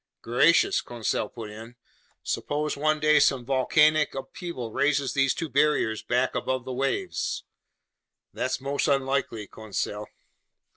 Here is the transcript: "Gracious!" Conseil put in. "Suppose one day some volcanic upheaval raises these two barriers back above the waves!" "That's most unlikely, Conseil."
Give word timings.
"Gracious!" 0.23 0.81
Conseil 0.81 1.29
put 1.29 1.51
in. 1.51 1.75
"Suppose 2.23 2.75
one 2.75 2.99
day 2.99 3.19
some 3.19 3.45
volcanic 3.45 4.15
upheaval 4.15 4.71
raises 4.71 5.13
these 5.13 5.35
two 5.35 5.47
barriers 5.47 6.01
back 6.01 6.33
above 6.33 6.65
the 6.65 6.73
waves!" 6.73 7.43
"That's 8.33 8.59
most 8.59 8.87
unlikely, 8.87 9.45
Conseil." 9.45 10.07